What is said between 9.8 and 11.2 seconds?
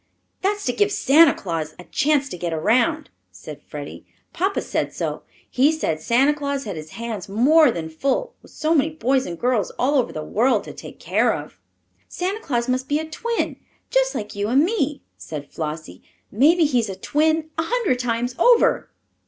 over the world to take